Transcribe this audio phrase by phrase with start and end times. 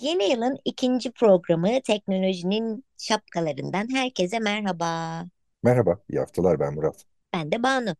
[0.00, 5.22] Yeni yılın ikinci programı teknolojinin şapkalarından herkese merhaba.
[5.62, 7.04] Merhaba, iyi haftalar ben Murat.
[7.32, 7.96] Ben de Banu.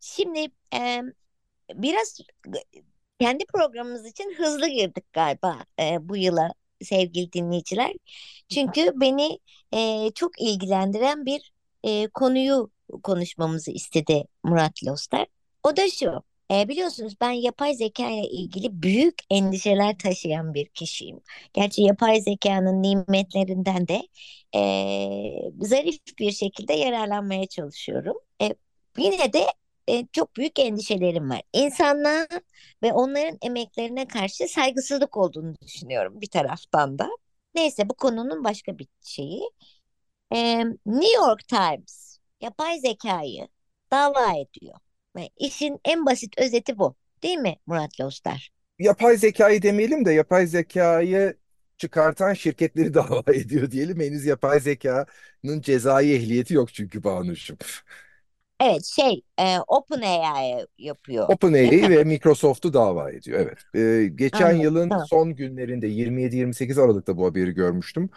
[0.00, 1.02] Şimdi e,
[1.74, 2.20] biraz
[3.20, 7.92] kendi programımız için hızlı girdik galiba e, bu yıla sevgili dinleyiciler.
[8.48, 9.38] Çünkü beni
[9.72, 12.70] e, çok ilgilendiren bir e, konuyu
[13.02, 15.26] konuşmamızı istedi Murat Lostar.
[15.62, 16.22] O da şu.
[16.54, 21.20] E, biliyorsunuz ben yapay zeka ile ilgili büyük endişeler taşıyan bir kişiyim.
[21.54, 24.02] Gerçi yapay zekanın nimetlerinden de
[24.54, 28.16] e, zarif bir şekilde yararlanmaya çalışıyorum.
[28.42, 28.54] E,
[28.98, 29.46] yine de
[29.88, 31.42] e, çok büyük endişelerim var.
[31.52, 32.26] İnsanlığa
[32.82, 37.08] ve onların emeklerine karşı saygısızlık olduğunu düşünüyorum bir taraftan da.
[37.54, 39.50] Neyse bu konunun başka bir şeyi.
[40.34, 43.48] E, New York Times yapay zekayı
[43.92, 44.78] dava ediyor.
[45.16, 46.94] Ve işin en basit özeti bu.
[47.22, 48.50] Değil mi Murat Lostar?
[48.78, 51.36] Yapay zekayı demeyelim de yapay zekayı
[51.78, 54.00] çıkartan şirketleri dava ediyor diyelim.
[54.00, 57.56] Henüz yapay zekanın cezai ehliyeti yok çünkü Banu'cum.
[58.60, 61.28] Evet şey e, OpenAI yapıyor.
[61.28, 63.40] OpenAI ve Microsoft'u dava ediyor.
[63.40, 63.58] Evet.
[63.74, 64.62] Ee, geçen Anladım.
[64.62, 65.06] yılın Tamam.
[65.06, 68.10] son günlerinde 27-28 Aralık'ta bu haberi görmüştüm.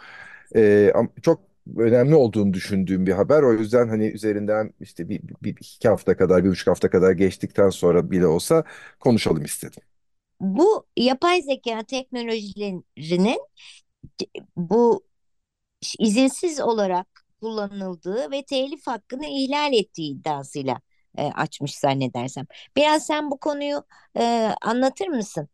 [0.94, 1.40] Ama çok
[1.76, 3.42] önemli olduğunu düşündüğüm bir haber.
[3.42, 7.70] O yüzden hani üzerinden işte bir, bir, iki hafta kadar, bir buçuk hafta kadar geçtikten
[7.70, 8.64] sonra bile olsa
[9.00, 9.82] konuşalım istedim.
[10.40, 13.40] Bu yapay zeka teknolojilerinin
[14.56, 15.04] bu
[15.98, 17.06] izinsiz olarak
[17.40, 20.80] kullanıldığı ve telif hakkını ihlal ettiği iddiasıyla
[21.18, 22.46] e, açmış zannedersem.
[22.76, 23.84] Biraz sen bu konuyu
[24.16, 25.48] e, anlatır mısın?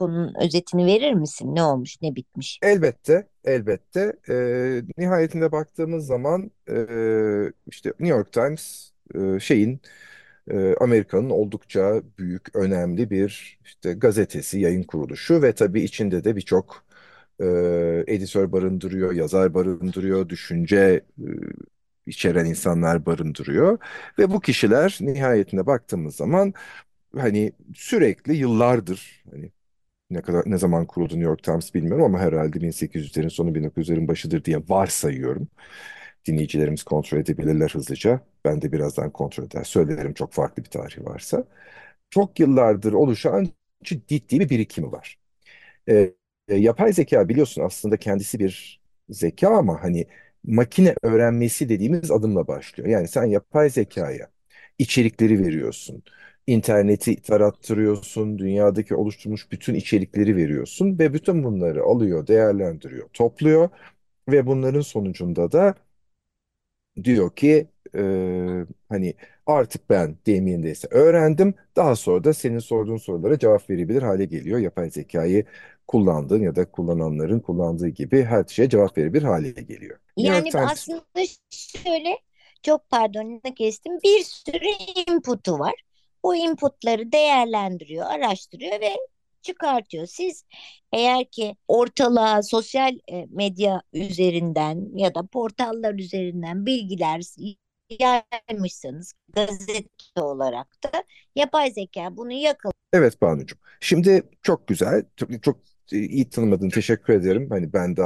[0.00, 1.54] Bunun özetini verir misin?
[1.54, 2.62] Ne olmuş, ne bitmiş?
[2.62, 4.12] Elbette, elbette.
[4.28, 6.74] Ee, nihayetinde baktığımız zaman e,
[7.66, 9.80] işte New York Times e, şeyin
[10.50, 16.84] e, Amerika'nın oldukça büyük, önemli bir işte gazetesi, yayın kuruluşu ve tabii içinde de birçok
[17.40, 17.44] e,
[18.08, 21.26] editör barındırıyor, yazar barındırıyor, düşünce e,
[22.06, 23.78] içeren insanlar barındırıyor
[24.18, 26.54] ve bu kişiler nihayetinde baktığımız zaman
[27.16, 29.52] hani sürekli yıllardır hani
[30.10, 34.44] ne kadar ne zaman kuruldu New York Times bilmiyorum ama herhalde 1800'lerin sonu 1900'lerin başıdır
[34.44, 35.48] diye varsayıyorum.
[36.26, 38.20] Dinleyicilerimiz kontrol edebilirler hızlıca.
[38.44, 39.64] Ben de birazdan kontrol eder.
[39.64, 41.44] Söylerim çok farklı bir tarihi varsa.
[42.10, 43.48] Çok yıllardır oluşan
[43.84, 45.18] ciddi bir birikimi var.
[45.88, 46.14] Ee,
[46.48, 48.80] e, yapay zeka biliyorsun aslında kendisi bir
[49.10, 50.06] zeka ama hani
[50.44, 52.88] makine öğrenmesi dediğimiz adımla başlıyor.
[52.88, 54.30] Yani sen yapay zekaya
[54.78, 56.02] içerikleri veriyorsun
[56.48, 63.70] interneti tarattırıyorsun, dünyadaki oluşturmuş bütün içerikleri veriyorsun ve bütün bunları alıyor, değerlendiriyor, topluyor
[64.28, 65.74] ve bunların sonucunda da
[67.04, 68.00] diyor ki e,
[68.88, 69.14] hani
[69.46, 71.54] artık ben deyimindeyse öğrendim.
[71.76, 74.58] Daha sonra da senin sorduğun sorulara cevap verebilir hale geliyor.
[74.58, 75.44] Yapay zekayı
[75.88, 79.98] kullandığın ya da kullananların kullandığı gibi her şeye cevap verebilir hale geliyor.
[80.16, 81.02] New York Yani Times aslında
[81.50, 82.18] şöyle
[82.62, 84.66] çok pardon ne kestim bir sürü
[85.06, 85.74] input'u var.
[86.24, 88.96] Bu inputları değerlendiriyor, araştırıyor ve
[89.42, 90.06] çıkartıyor.
[90.06, 90.44] Siz
[90.92, 97.22] eğer ki ortalığa sosyal e, medya üzerinden ya da portallar üzerinden bilgiler
[97.90, 101.04] yaymışsanız gazete olarak da
[101.36, 102.72] yapay zeka bunu yakalıyor.
[102.92, 103.58] Evet Banucuğum.
[103.80, 105.56] Şimdi çok güzel, çok, çok
[105.92, 106.68] iyi tanımadın.
[106.68, 107.46] Teşekkür ederim.
[107.50, 108.02] Hani ben de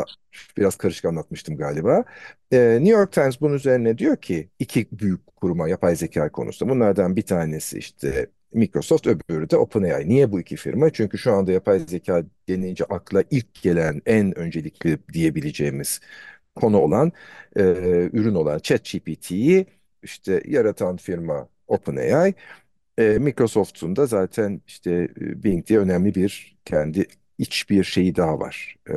[0.57, 2.05] biraz karışık anlatmıştım galiba.
[2.53, 6.73] Ee, New York Times bunun üzerine diyor ki iki büyük kuruma yapay zeka konusunda.
[6.73, 10.09] Bunlardan bir tanesi işte Microsoft, öbürü de OpenAI.
[10.09, 10.91] Niye bu iki firma?
[10.91, 16.01] Çünkü şu anda yapay zeka denince akla ilk gelen en öncelikli diyebileceğimiz
[16.55, 17.13] konu olan,
[17.57, 17.63] e,
[18.13, 19.67] ürün olan ChatGPT'yi
[20.03, 22.35] işte yaratan firma OpenAI.
[22.99, 27.07] E, Microsoft'un da zaten işte e, Bing diye önemli bir kendi
[27.39, 28.77] iç bir şeyi daha var.
[28.87, 28.97] E,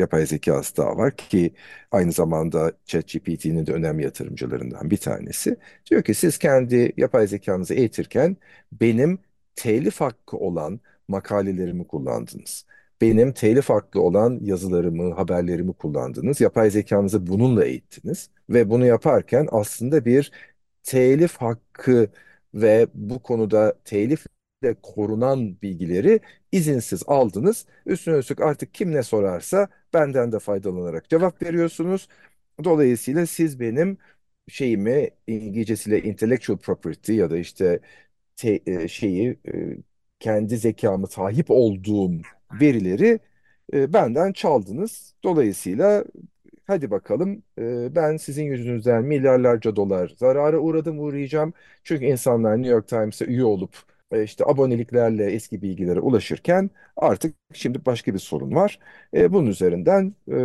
[0.00, 1.54] yapay zekası daha var ki
[1.90, 5.56] aynı zamanda ChatGPT'nin de önemli yatırımcılarından bir tanesi.
[5.90, 8.36] Diyor ki siz kendi yapay zekanızı eğitirken
[8.72, 9.18] benim
[9.56, 12.66] telif hakkı olan makalelerimi kullandınız.
[13.00, 16.40] benim telif hakkı olan yazılarımı, haberlerimi kullandınız.
[16.40, 20.32] Yapay zekanızı bununla eğittiniz ve bunu yaparken aslında bir
[20.82, 22.08] telif hakkı
[22.54, 23.74] ve bu konuda
[24.62, 26.20] telifle korunan bilgileri
[26.52, 27.66] izinsiz aldınız.
[27.86, 32.08] Üstüne üstlük artık kim ne sorarsa benden de faydalanarak cevap veriyorsunuz.
[32.64, 33.98] Dolayısıyla siz benim
[34.48, 37.80] şeyimi İngilizcesiyle intellectual property ya da işte
[38.36, 39.78] te- e, şeyi e,
[40.20, 42.12] kendi zekamı sahip olduğum
[42.60, 43.20] verileri
[43.74, 45.14] e, benden çaldınız.
[45.24, 46.04] Dolayısıyla
[46.66, 47.42] hadi bakalım
[47.94, 51.52] ben sizin yüzünüzden milyarlarca dolar zarara uğradım uğrayacağım.
[51.84, 53.76] Çünkü insanlar New York Times'e üye olup
[54.12, 58.78] e, işte aboneliklerle eski bilgilere ulaşırken artık şimdi başka bir sorun var.
[59.14, 60.36] E, bunun üzerinden e,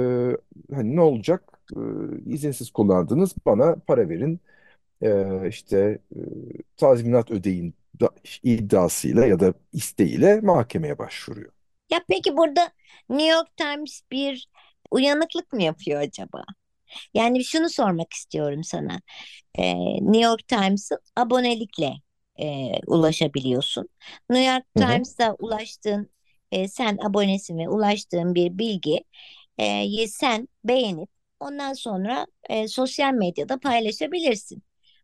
[0.75, 1.59] hani ne olacak?
[1.75, 1.79] E,
[2.25, 4.39] izinsiz kullandınız bana para verin
[5.01, 6.19] e, işte e,
[6.77, 8.09] tazminat ödeyin da,
[8.43, 11.51] iddiasıyla ya da isteğiyle mahkemeye başvuruyor.
[11.91, 12.71] Ya peki burada
[13.09, 14.49] New York Times bir
[14.91, 16.43] uyanıklık mı yapıyor acaba?
[17.13, 18.99] Yani şunu sormak istiyorum sana.
[19.55, 21.93] Ee, New York Times'ın abonelikle
[22.39, 23.89] e, ulaşabiliyorsun.
[24.29, 25.01] New York Hı hı.
[25.01, 26.09] Times'a ulaştığın,
[26.51, 29.03] e, sen abonesin ve ulaştığın bir bilgi
[29.57, 31.09] e, sen beğenip
[31.39, 34.63] ondan sonra e, sosyal medyada paylaşabilirsin.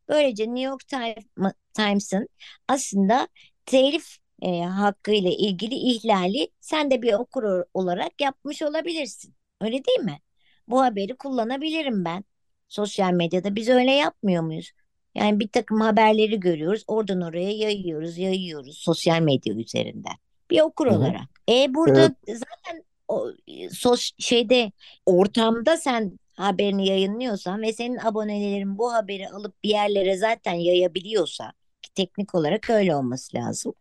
[0.10, 2.30] Böylece New York Time- Times'ın
[2.68, 3.28] aslında
[3.66, 9.36] telif e, hakkı ile ilgili ihlali sen de bir okur olarak yapmış olabilirsin.
[9.62, 10.20] Öyle değil mi?
[10.68, 12.24] Bu haberi kullanabilirim ben.
[12.68, 14.72] Sosyal medyada biz öyle yapmıyor muyuz?
[15.16, 20.14] Yani bir takım haberleri görüyoruz, oradan oraya yayıyoruz, yayıyoruz sosyal medya üzerinden.
[20.52, 20.98] Bir okur Hı hı.
[20.98, 21.22] olarak.
[21.48, 23.32] E Evet, burada zaten o
[23.72, 24.72] sos şeyde
[25.06, 31.94] ortamda sen haberini yayınlıyorsan ve senin abonelerin bu haberi alıp bir yerlere zaten yayabiliyorsa ki
[31.94, 33.74] teknik olarak öyle olması lazım.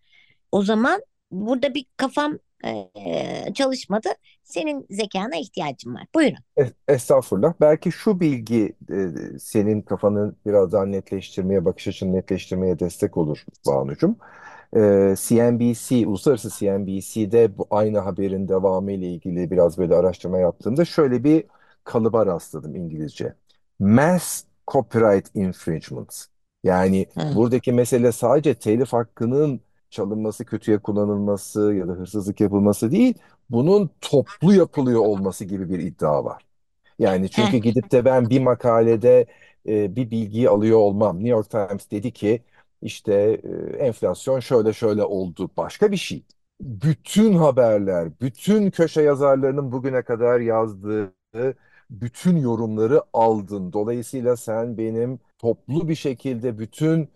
[0.53, 4.09] O zaman burada bir kafam e, çalışmadı.
[4.45, 6.07] Senin zekana ihtiyacım var.
[6.15, 6.39] Buyurun.
[6.57, 7.55] es- estağfurullah.
[7.61, 14.17] Belki şu bilgi e, senin kafanı biraz daha netleştirmeye, bakış açını netleştirmeye destek olur Banucuğum.
[14.77, 21.25] E, CNBC, Uluslararası CNBC'de bu aynı haberin devamı ile ilgili biraz böyle araştırma yaptığımda şöyle
[21.25, 21.45] bir
[21.85, 23.35] kalıba rastladım İngilizce.
[23.79, 26.25] Mass Copyright Infringement.
[26.65, 27.23] Yani Hı.
[27.33, 33.15] buradaki mesele sadece telif hakkının çalınması, kötüye kullanılması ya da hırsızlık yapılması değil,
[33.51, 36.43] bunun toplu yapılıyor olması gibi bir iddia var.
[36.99, 39.27] Yani Heh, çünkü gidip de ben bir makalede
[39.69, 41.17] e, bir bilgiyi alıyor olmam.
[41.17, 42.43] New York Times dedi ki
[42.83, 43.15] işte
[43.75, 45.51] e, enflasyon şöyle şöyle oldu.
[45.57, 46.25] Başka bir şey.
[46.61, 51.15] Bütün haberler, bütün köşe yazarlarının bugüne kadar yazdığı
[51.91, 53.73] bütün yorumları aldın.
[53.73, 57.09] Dolayısıyla sen benim toplu bir şekilde bütün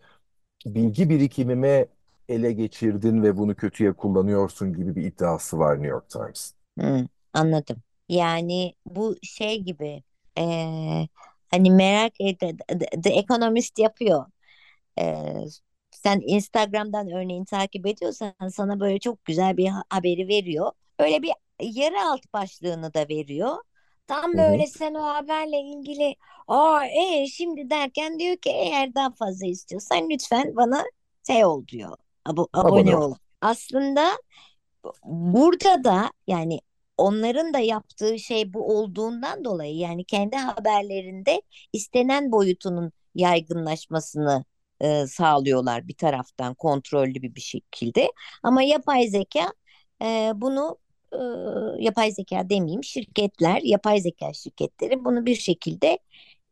[0.67, 1.87] bilgi birikimimi
[2.33, 6.55] ele geçirdin ve bunu kötüye kullanıyorsun gibi bir iddiası var New York Times.
[6.79, 7.83] hı, anladım.
[8.09, 10.03] Yani bu şey gibi
[10.39, 10.43] e,
[11.51, 12.41] hani merak et
[13.03, 14.27] The Economist yapıyor.
[15.01, 15.25] E,
[15.93, 20.73] sen Instagram'dan örneğin takip ediyorsan sana böyle çok güzel bir ha- haberi veriyor.
[20.99, 23.57] Öyle bir yarı alt başlığını da veriyor.
[24.07, 26.17] Tam böyle sen o haberle ilgili
[26.49, 30.85] aa e şimdi derken diyor ki eğer daha fazla istiyorsan lütfen bana
[31.27, 31.99] şey ol diyor.
[32.25, 33.15] Abo- Abone ol.
[33.41, 34.13] Aslında
[35.05, 36.61] burada da yani
[36.99, 44.45] onların da yaptığı şey bu olduğundan dolayı yani kendi haberlerinde istenen boyutunun yaygınlaşmasını
[44.81, 48.13] e, sağlıyorlar bir taraftan kontrollü bir, bir şekilde.
[48.43, 49.53] Ama yapay zeka
[50.03, 50.79] e, bunu
[51.13, 51.19] e,
[51.85, 55.99] yapay zeka demeyeyim şirketler, yapay zeka şirketleri bunu bir şekilde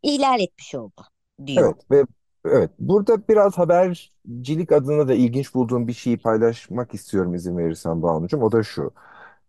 [0.02, 1.02] ihlal etmiş oldu
[1.46, 1.74] diyor.
[1.74, 2.04] Evet ve
[2.44, 8.42] evet burada biraz habercilik adına da ilginç bulduğum bir şeyi paylaşmak istiyorum izin verirsen Banucuğum.
[8.42, 8.92] O da şu.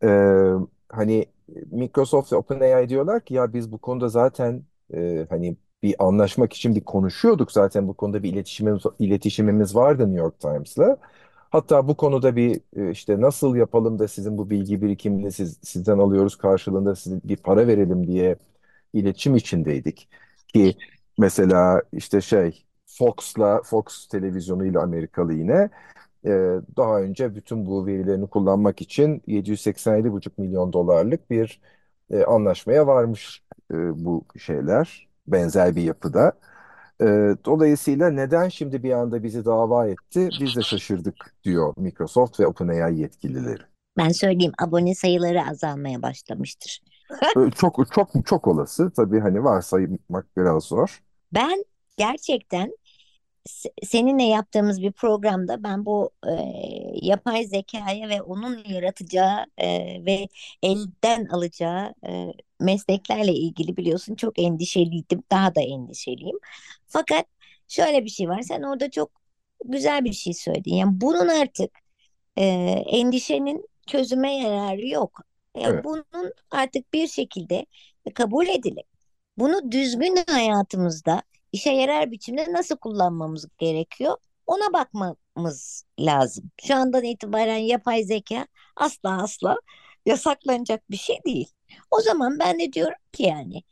[0.04, 0.54] Ee,
[0.90, 1.26] hani
[1.72, 6.76] Microsoft ve OpenAI diyorlar ki ya biz bu konuda zaten e, hani bir anlaşmak için
[6.76, 10.98] bir konuşuyorduk zaten bu konuda bir iletişimimiz iletişimimiz vardı New York Times'la.
[11.52, 16.38] Hatta bu konuda bir işte nasıl yapalım da sizin bu bilgi birikimini siz, sizden alıyoruz
[16.38, 18.36] karşılığında size bir para verelim diye
[18.94, 20.10] iletişim içindeydik.
[20.48, 20.76] Ki
[21.18, 22.66] mesela işte şey
[22.98, 25.70] Fox'la Fox televizyonuyla Amerikalı yine
[26.26, 26.30] e,
[26.78, 31.62] daha önce bütün bu verilerini kullanmak için 787,5 milyon dolarlık bir
[32.12, 36.34] e, anlaşmaya varmış e, bu şeyler benzer bir yapıda.
[37.02, 37.06] E,
[37.46, 40.30] dolayısıyla neden şimdi bir anda bizi dava etti?
[40.40, 43.62] Biz de şaşırdık diyor Microsoft ve OpenAI yetkilileri.
[43.98, 46.82] Ben söyleyeyim abone sayıları azalmaya başlamıştır.
[47.56, 51.02] Çok çok çok olası tabii hani varsaymak biraz zor.
[51.34, 51.66] Ben
[51.98, 52.72] gerçekten
[53.84, 56.32] seninle yaptığımız bir programda ben bu e,
[57.02, 59.68] yapay zekaya ve onun yaratacağı e,
[60.06, 60.28] ve
[60.64, 65.24] elden alacağı e, mesleklerle ilgili biliyorsun çok endişeliydim.
[65.32, 66.38] Daha da endişeliyim.
[66.88, 67.26] Fakat
[67.68, 68.42] şöyle bir şey var.
[68.42, 69.12] Sen orada çok
[69.66, 70.76] güzel bir şey söyledin.
[70.76, 71.72] Yani bunun artık
[72.38, 72.44] e,
[72.88, 75.22] endişenin çözüme yararı yok.
[75.56, 75.86] Yani evet.
[75.86, 77.66] bunun artık bir şekilde
[78.16, 78.88] kabul edilip
[79.38, 84.18] bunu düzgün hayatımızda işe yarar biçimde nasıl kullanmamız gerekiyor?
[84.48, 86.52] Ona bakmamız lazım.
[86.64, 89.58] Şu andan itibaren yapay zeka asla asla
[90.06, 91.52] yasaklanacak bir şey değil.
[91.92, 93.64] O zaman ben de diyorum ki yani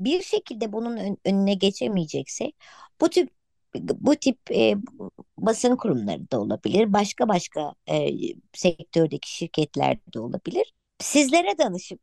[0.00, 2.52] bir şekilde bunun önüne geçemeyecekse
[3.00, 3.30] bu tip
[3.74, 4.74] bu tip e,
[5.38, 8.08] basın kurumları da olabilir, başka başka e,
[8.52, 10.74] sektördeki şirketler de olabilir.
[11.00, 12.00] Sizlere danışıp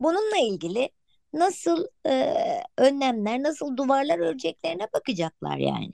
[0.00, 0.90] bununla ilgili
[1.34, 2.34] nasıl e,
[2.78, 5.90] önlemler, nasıl duvarlar öreceklerine bakacaklar yani.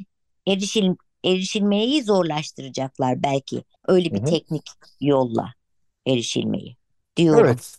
[0.48, 4.38] Erişil, erişilmeyi zorlaştıracaklar belki öyle bir Hı-hı.
[4.40, 4.66] teknik
[5.00, 5.54] yolla
[6.06, 6.76] erişilmeyi
[7.16, 7.60] diyorum.
[7.60, 7.74] Evet.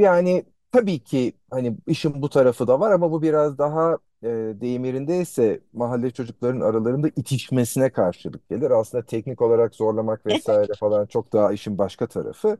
[0.00, 4.26] Yani tabii ki hani işin bu tarafı da var ama bu biraz daha e,
[4.60, 8.70] deyim yerindeyse mahalle çocukların aralarında itişmesine karşılık gelir.
[8.70, 12.58] Aslında teknik olarak zorlamak vesaire falan çok daha işin başka tarafı.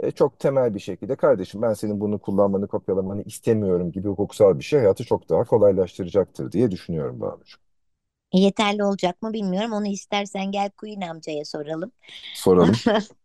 [0.00, 4.64] E, çok temel bir şekilde kardeşim ben senin bunu kullanmanı kopyalamanı istemiyorum gibi hukuksal bir
[4.64, 7.58] şey hayatı çok daha kolaylaştıracaktır diye düşünüyorum Banucuğum.
[8.32, 9.72] Yeterli olacak mı bilmiyorum.
[9.72, 11.92] Onu istersen gel Queen amcaya soralım.
[12.34, 12.74] Soralım.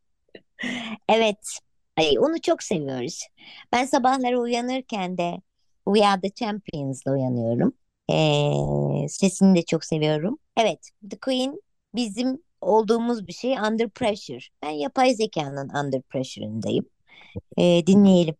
[1.09, 1.59] Evet.
[1.97, 3.27] Ay, onu çok seviyoruz.
[3.71, 5.41] Ben sabahları uyanırken de
[5.85, 7.73] We Are The Champions'la uyanıyorum.
[8.11, 10.37] Ee, sesini de çok seviyorum.
[10.57, 11.61] Evet, The Queen
[11.95, 14.45] bizim olduğumuz bir şey Under Pressure.
[14.63, 16.85] Ben yapay zekanın Under Pressure'ındayım.
[17.57, 18.35] Ee, dinleyelim.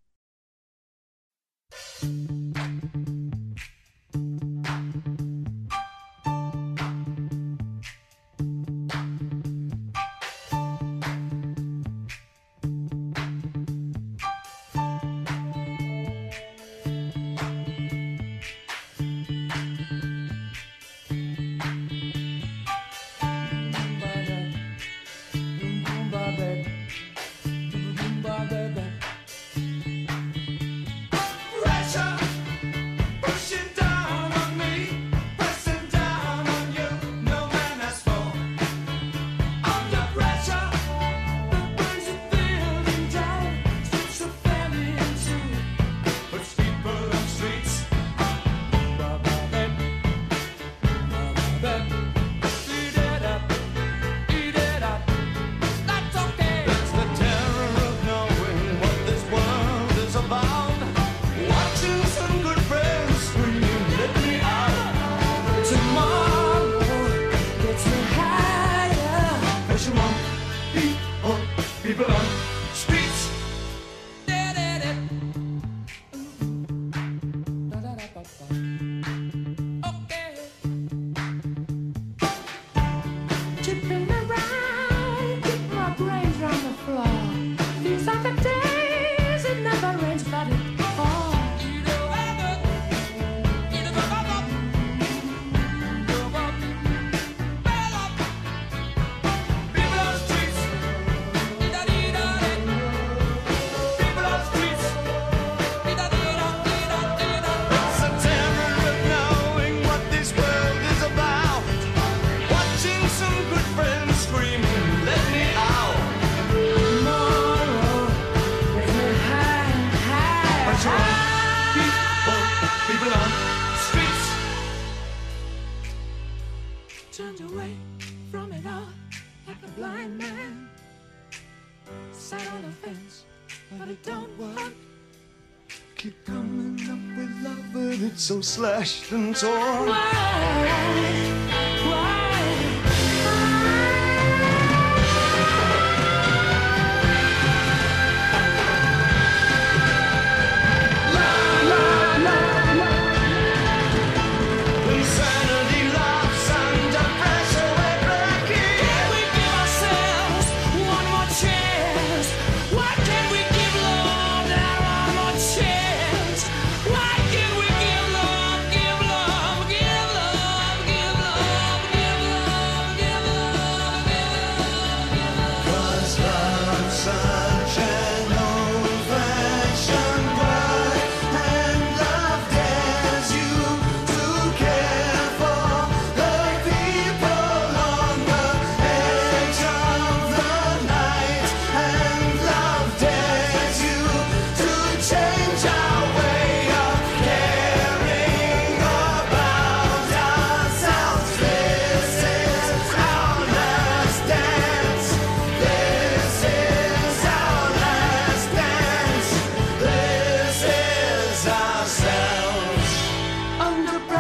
[138.27, 139.87] So slashed and torn.
[139.87, 141.36] Why?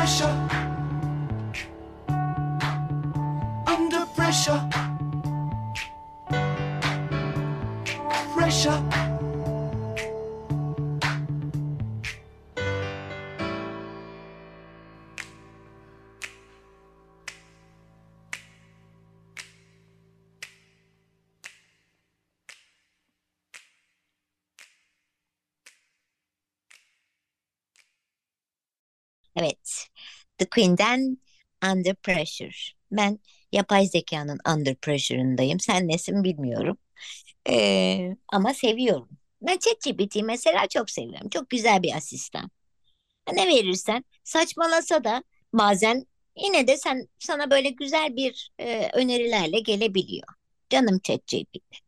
[0.07, 0.47] Pressure.
[3.67, 4.61] Under pressure.
[8.33, 8.81] Pressure.
[29.35, 29.89] Evet.
[30.37, 31.17] The Queen'den
[31.71, 32.55] Under Pressure.
[32.91, 33.19] Ben
[33.51, 35.59] yapay zekanın Under Pressure'ındayım.
[35.59, 36.77] Sen nesin bilmiyorum.
[37.49, 39.09] Ee, ama seviyorum.
[39.41, 41.29] Ben ChatGPT'yi mesela çok seviyorum.
[41.29, 42.51] Çok güzel bir asistan.
[43.33, 50.27] Ne verirsen saçmalasa da bazen yine de sen sana böyle güzel bir e, önerilerle gelebiliyor.
[50.69, 51.86] Canım ChatGPT.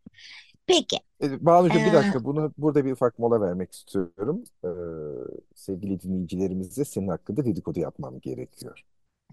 [0.70, 0.98] Peki.
[1.24, 4.44] E, Banucuğum bir Ee, dakika bunu burada bir ufak mola vermek istiyorum.
[4.66, 4.70] Ee,
[5.56, 8.84] sevgili dinleyicilerimizle senin hakkında dedikodu yapmam gerekiyor.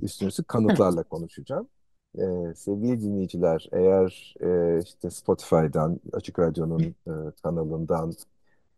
[0.02, 1.69] Üstüne üstlük kanıtlarla konuşacağım.
[2.19, 7.12] Ee, sevgili dinleyiciler eğer e, işte Spotify'dan, Açık Radyo'nun e,
[7.43, 8.12] kanalından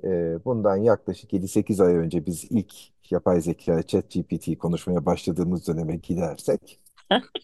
[0.05, 0.09] e,
[0.45, 2.75] bundan yaklaşık 7-8 ay önce biz ilk
[3.11, 6.81] yapay zeka ChatGPT konuşmaya başladığımız döneme gidersek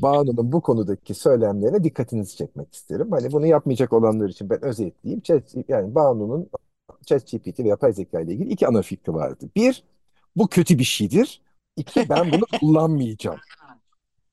[0.02, 3.10] Banu'nun bu konudaki söylemlerine dikkatinizi çekmek isterim.
[3.10, 5.22] Hani bunu yapmayacak olanlar için ben özetleyeyim.
[5.68, 6.50] Yani Banu'nun
[7.06, 9.48] ChatGPT ve yapay zeka ile ilgili iki ana fikri vardı.
[9.56, 9.84] Bir,
[10.36, 11.42] bu kötü bir şeydir.
[11.76, 13.38] İki, ben bunu kullanmayacağım.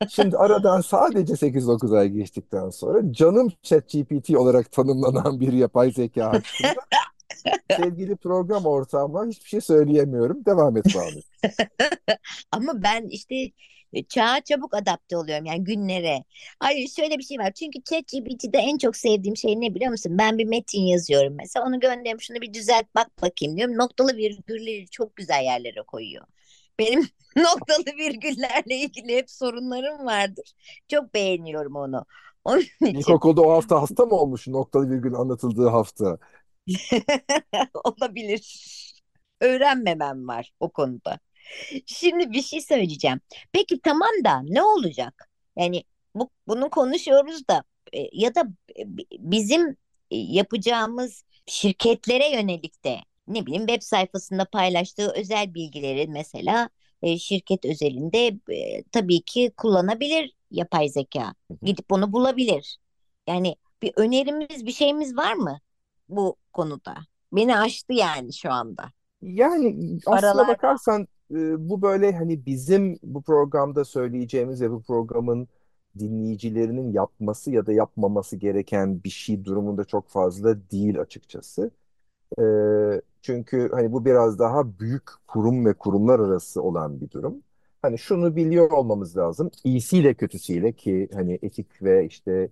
[0.09, 6.81] Şimdi aradan sadece 8-9 ay geçtikten sonra canım ChatGPT olarak tanımlanan bir yapay zeka hakkında
[7.77, 10.45] sevgili program ortağıma hiçbir şey söyleyemiyorum.
[10.45, 11.21] Devam et Banu.
[12.51, 13.35] Ama ben işte
[13.93, 16.23] e, çağa çabuk adapte oluyorum yani günlere.
[16.59, 17.51] Hayır şöyle bir şey var.
[17.51, 20.17] Çünkü ChatGPT'de en çok sevdiğim şey ne biliyor musun?
[20.17, 21.65] Ben bir metin yazıyorum mesela.
[21.65, 22.21] Onu gönderiyorum.
[22.21, 23.77] Şunu bir düzelt bak bakayım diyorum.
[23.77, 26.25] Noktalı virgülleri çok güzel yerlere koyuyor.
[26.79, 27.01] Benim
[27.35, 30.53] noktalı virgüllerle ilgili hep sorunlarım vardır.
[30.87, 32.05] Çok beğeniyorum onu.
[32.45, 36.17] Onun için İlkokulda o hafta hasta mı olmuş noktalı virgül anlatıldığı hafta?
[37.83, 38.41] olabilir.
[39.41, 41.19] Öğrenmemem var o konuda.
[41.85, 43.21] Şimdi bir şey söyleyeceğim.
[43.53, 45.29] Peki tamam da ne olacak?
[45.57, 45.83] Yani
[46.15, 48.41] bu, bunu konuşuyoruz da e, ya da
[48.79, 49.69] e, bi- bizim
[50.11, 52.97] e, yapacağımız şirketlere yönelik de
[53.27, 56.69] ne bileyim web sayfasında paylaştığı özel bilgileri mesela
[57.03, 61.35] e, şirket özelinde e, tabii ki kullanabilir yapay zeka.
[61.63, 62.77] Gidip onu bulabilir.
[63.27, 65.59] Yani bir önerimiz bir şeyimiz var mı
[66.11, 66.95] bu konuda?
[67.33, 68.83] Beni aştı yani şu anda.
[69.21, 75.47] Yani aslına bakarsan e, bu böyle hani bizim bu programda söyleyeceğimiz ve bu programın
[75.99, 81.71] dinleyicilerinin yapması ya da yapmaması gereken bir şey durumunda çok fazla değil açıkçası.
[82.39, 82.43] E,
[83.21, 87.43] çünkü hani bu biraz daha büyük kurum ve kurumlar arası olan bir durum.
[87.81, 89.51] Hani şunu biliyor olmamız lazım.
[89.63, 92.49] İyisiyle kötüsüyle ki hani etik ve işte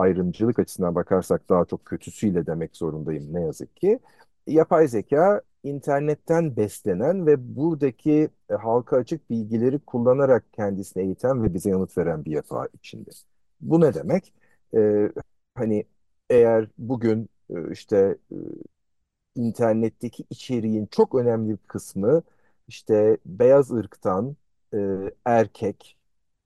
[0.00, 3.98] ayrımcılık açısından bakarsak daha çok kötüsüyle demek zorundayım ne yazık ki.
[4.46, 11.70] Yapay zeka internetten beslenen ve buradaki e, halka açık bilgileri kullanarak kendisini eğiten ve bize
[11.70, 13.10] yanıt veren bir yapı içinde.
[13.60, 14.34] Bu ne demek?
[14.76, 15.12] E,
[15.54, 15.84] hani
[16.30, 18.36] eğer bugün e, işte e,
[19.34, 22.22] internetteki içeriğin çok önemli bir kısmı
[22.68, 24.36] işte beyaz ırktan
[24.74, 24.78] e,
[25.24, 25.97] erkek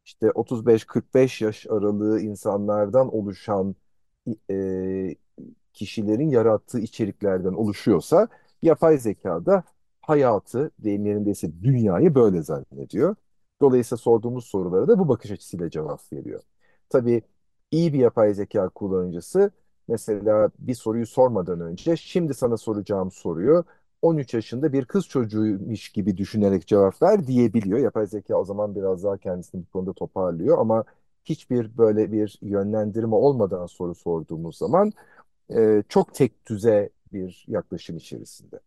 [0.04, 3.76] işte 35-45 yaş aralığı insanlardan oluşan
[4.50, 5.16] e,
[5.72, 8.28] kişilerin yarattığı içeriklerden oluşuyorsa
[8.62, 9.64] yapay zekada
[10.00, 13.16] hayatı deyim yerindeyse dünyayı böyle zannediyor.
[13.60, 16.42] Dolayısıyla sorduğumuz sorulara da bu bakış açısıyla cevap veriyor.
[16.88, 17.22] Tabii
[17.70, 19.50] iyi bir yapay zeka kullanıcısı
[19.88, 23.64] mesela bir soruyu sormadan önce şimdi sana soracağım soruyu
[24.02, 27.78] 13 yaşında bir kız çocuğuymuş gibi düşünerek cevap ver diyebiliyor.
[27.78, 30.84] Yapay zeka o zaman biraz daha kendisini bu konuda toparlıyor ama
[31.24, 34.92] hiçbir böyle bir yönlendirme olmadan soru sorduğumuz zaman
[35.56, 38.60] e, çok tek düze bir yaklaşım içerisinde.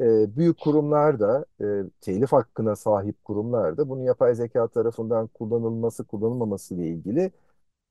[0.00, 1.64] E, büyük kurumlar da, e,
[2.00, 7.32] telif hakkına sahip kurumlar da bunu yapay zeka tarafından kullanılması, kullanılmaması ile ilgili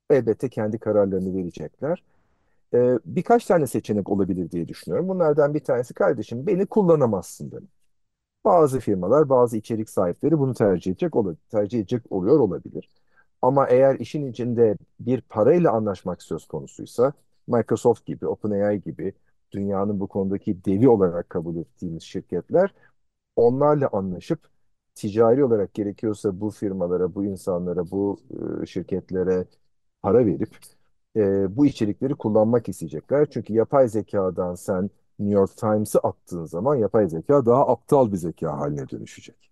[0.09, 2.03] elbette kendi kararlarını verecekler.
[2.73, 5.07] E, birkaç tane seçenek olabilir diye düşünüyorum.
[5.09, 7.69] Bunlardan bir tanesi kardeşim beni kullanamazsın demek.
[8.45, 12.89] Bazı firmalar, bazı içerik sahipleri bunu tercih edecek, ol- tercih edecek oluyor olabilir.
[13.41, 17.13] Ama eğer işin içinde bir parayla anlaşmak söz konusuysa
[17.47, 19.13] Microsoft gibi, OpenAI gibi
[19.51, 22.73] dünyanın bu konudaki devi olarak kabul ettiğimiz şirketler
[23.35, 24.39] onlarla anlaşıp
[24.95, 28.19] ticari olarak gerekiyorsa bu firmalara, bu insanlara, bu
[28.63, 29.45] e, şirketlere
[30.01, 30.57] para verip
[31.15, 33.27] e, bu içerikleri kullanmak isteyecekler.
[33.29, 38.57] Çünkü yapay zekadan sen New York Times'ı attığın zaman yapay zeka daha aptal bir zeka
[38.57, 39.49] haline dönüşecek.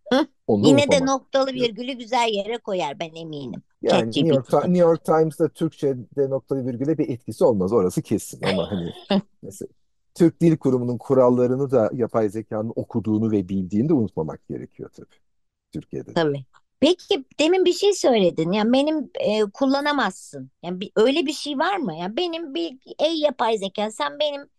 [0.47, 3.61] Onu Yine de noktalı virgülü güzel yere koyar ben eminim.
[3.81, 7.73] Yani New York, New York Times'da Türkçe'de noktalı virgüle bir etkisi olmaz.
[7.73, 8.93] Orası kesin ama hani
[9.41, 9.69] mesela
[10.15, 15.15] Türk Dil Kurumu'nun kurallarını da yapay zekanın okuduğunu ve bildiğini de unutmamak gerekiyor tabii.
[15.71, 16.13] Türkiye'de de.
[16.13, 16.45] Tabii.
[16.79, 18.51] Peki demin bir şey söyledin.
[18.51, 20.51] Yani benim e, kullanamazsın.
[20.63, 21.95] Yani bir, öyle bir şey var mı?
[21.95, 24.49] Yani benim bir ey yapay zeka sen benim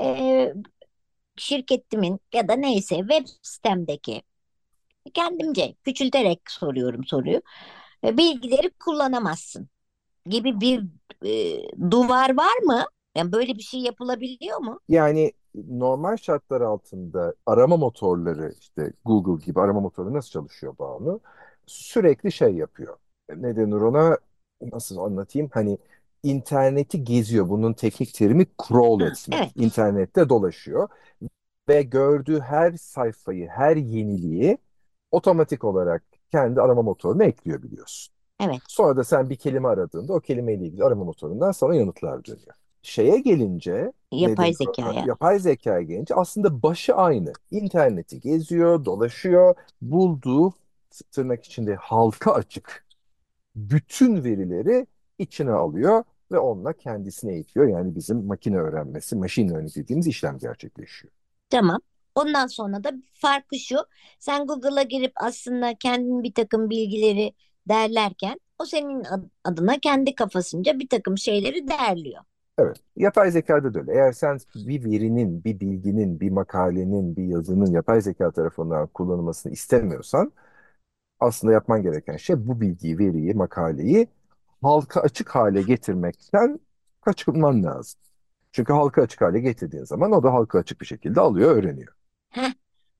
[0.00, 0.54] e,
[1.36, 4.22] şirketimin ya da neyse web sitemdeki
[5.14, 7.42] kendimce küçülterek soruyorum soruyu.
[8.04, 9.68] E, bilgileri kullanamazsın
[10.26, 10.84] gibi bir
[11.26, 12.84] e, duvar var mı?
[13.16, 14.80] Yani böyle bir şey yapılabiliyor mu?
[14.88, 21.20] Yani normal şartlar altında arama motorları işte Google gibi arama motoru nasıl çalışıyor Banu?
[21.66, 22.96] Sürekli şey yapıyor.
[23.36, 24.18] Ne denir ona?
[24.72, 25.48] Nasıl anlatayım?
[25.52, 25.78] Hani
[26.22, 27.48] interneti geziyor.
[27.48, 29.40] Bunun teknik terimi crawl etmek.
[29.40, 29.52] evet.
[29.56, 30.88] İnternette dolaşıyor
[31.68, 34.58] ve gördüğü her sayfayı, her yeniliği
[35.12, 38.14] otomatik olarak kendi arama motoruna ekliyor biliyorsun.
[38.40, 38.60] Evet.
[38.68, 42.54] Sonra da sen bir kelime aradığında o kelimeyle ilgili arama motorundan sana yanıtlar dönüyor.
[42.82, 44.52] Şeye gelince Yapay ona?
[44.52, 45.04] zekaya.
[45.06, 47.32] Yapay zekaya gelince aslında başı aynı.
[47.50, 50.52] İnterneti geziyor, dolaşıyor, bulduğu
[51.02, 52.86] tırnak içinde halka açık
[53.56, 54.86] bütün verileri
[55.18, 57.68] içine alıyor ve onunla kendisine eğitiyor.
[57.68, 61.12] Yani bizim makine öğrenmesi, machine learning dediğimiz işlem gerçekleşiyor.
[61.50, 61.80] Tamam.
[62.14, 63.76] Ondan sonra da farkı şu.
[64.18, 67.34] Sen Google'a girip aslında kendin bir takım bilgileri
[67.68, 72.22] derlerken o senin ad- adına kendi kafasınca bir takım şeyleri derliyor.
[72.58, 73.92] Evet, yapay zekada da öyle.
[73.92, 80.32] Eğer sen bir verinin, bir bilginin, bir makalenin, bir yazının yapay zeka tarafından kullanılmasını istemiyorsan
[81.20, 84.08] aslında yapman gereken şey bu bilgiyi, veriyi, makaleyi
[84.62, 86.60] halka açık hale getirmekten
[87.00, 88.00] kaçınman lazım.
[88.52, 91.94] Çünkü halka açık hale getirdiğin zaman o da halka açık bir şekilde alıyor, öğreniyor.
[92.30, 92.52] Heh.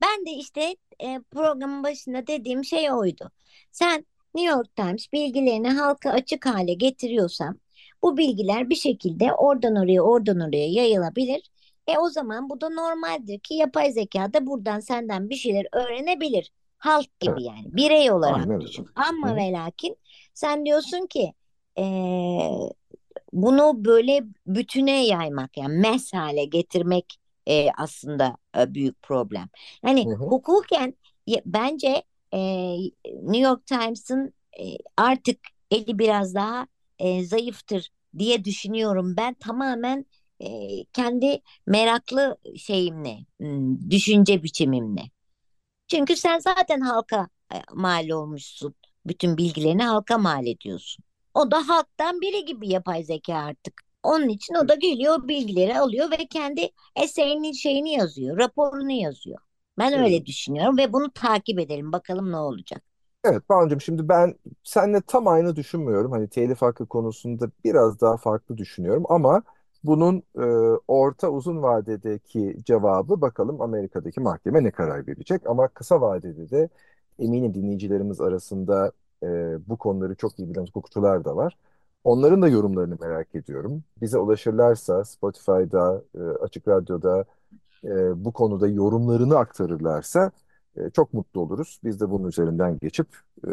[0.03, 3.31] Ben de işte e, programın başında dediğim şey oydu.
[3.72, 7.61] Sen New York Times bilgilerini halka açık hale getiriyorsan
[8.03, 11.50] bu bilgiler bir şekilde oradan oraya oradan oraya yayılabilir.
[11.87, 16.53] E o zaman bu da normaldir ki yapay zeka da buradan senden bir şeyler öğrenebilir.
[16.85, 18.87] Halk Evet, gibi yani birey olarak aynen düşün.
[18.94, 19.37] Ama hı.
[19.37, 19.97] ve lakin
[20.35, 21.35] sen diyorsun ki
[21.77, 22.70] eee,
[23.33, 27.16] bunu böyle bütüne yaymak yani mass hale getirmek
[27.49, 29.49] e, aslında e, büyük problem.
[29.87, 30.25] Yani Hı hı.
[30.29, 30.94] hukuken
[31.47, 32.03] bence
[32.35, 32.38] e,
[33.05, 34.64] New York Times'ın e,
[34.97, 35.38] artık
[35.70, 36.66] eli biraz daha
[36.99, 39.14] e, zayıftır diye düşünüyorum.
[39.16, 40.07] Ben tamamen
[40.40, 40.47] e,
[40.92, 45.03] kendi meraklı şeyimle, hmm, düşünce biçimimle.
[45.88, 48.75] Çünkü sen zaten halka e, mal olmuşsun.
[49.07, 51.05] Bütün bilgilerini halka mal ediyorsun.
[51.35, 53.83] O da halktan biri gibi yapay zeka artık.
[54.03, 59.38] Onun için o da geliyor bilgileri alıyor ve kendi eserinin şeyini yazıyor, raporunu yazıyor.
[59.79, 60.05] Ben Evet.
[60.05, 62.83] öyle düşünüyorum ve bunu takip edelim bakalım ne olacak.
[63.25, 66.12] Evet Banu'cum şimdi ben seninle tam aynı düşünmüyorum.
[66.12, 69.42] Hani telif hakkı konusunda biraz daha farklı düşünüyorum ama
[69.85, 70.42] bunun e,
[70.88, 75.42] orta uzun vadedeki cevabı bakalım Amerika'daki mahkeme ne karar verecek.
[75.47, 76.68] Ama kısa vadede de
[77.18, 78.92] eminim dinleyicilerimiz arasında
[79.23, 79.27] e,
[79.68, 81.59] bu konuları çok iyi bilen hukukçular da var.
[82.05, 83.85] Onların da yorumlarını merak ediyorum.
[84.03, 87.25] Bize ulaşırlarsa Spotify'da, e, Açık Radyo'da
[87.85, 90.33] e, bu konuda yorumlarını aktarırlarsa
[90.77, 91.81] e, çok mutlu oluruz.
[91.85, 93.09] Biz de bunun üzerinden geçip
[93.47, 93.51] e,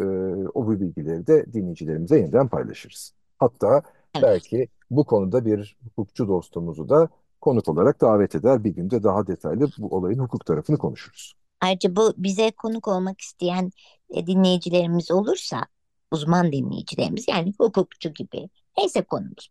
[0.54, 3.14] o bu bilgileri de dinleyicilerimize yeniden paylaşırız.
[3.40, 3.82] Hatta
[4.16, 4.24] Evet.
[4.24, 7.10] belki bu konuda bir hukukçu dostumuzu da
[7.42, 8.64] konuk olarak davet eder.
[8.64, 11.34] Bir günde daha detaylı bu olayın hukuk tarafını konuşuruz.
[11.62, 13.72] Ayrıca bu bize konuk olmak isteyen
[14.10, 15.66] e, dinleyicilerimiz olursa,
[16.12, 19.50] uzman dinleyicilerimiz yani hukukçu gibi, neyse konumuz,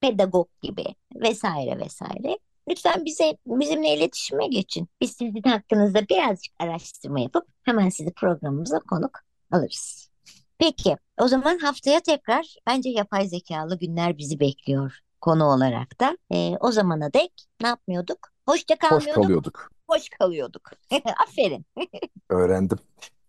[0.00, 2.38] pedagog gibi vesaire vesaire.
[2.68, 4.88] Lütfen bize bizimle iletişime geçin.
[5.00, 9.20] Biz sizin hakkınızda birazcık araştırma yapıp hemen sizi programımıza konuk
[9.50, 10.10] alırız.
[10.58, 16.18] Peki, o zaman haftaya tekrar bence yapay zekalı günler bizi bekliyor konu olarak da.
[16.32, 18.28] E, o zamana dek ne yapmıyorduk?
[18.48, 19.70] Hoşça Hoş kalmıyorduk, kalıyorduk.
[19.88, 20.70] hoş kalıyorduk.
[21.26, 21.66] Aferin.
[22.28, 22.78] Öğrendim.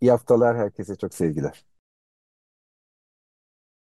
[0.01, 1.65] İyi haftalar herkese çok sevgiler.